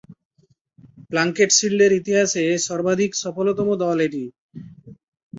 Plunkett 1.09 1.49
শীল্ডের 1.53 1.91
ইতিহাসে 1.93 2.43
সর্বাধিক 2.67 3.11
সফলতম 3.23 3.67
দল 3.81 3.97
এটি। 4.07 4.23